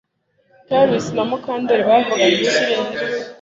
[0.67, 2.75] Trix na Mukandoli bavugaga ikirere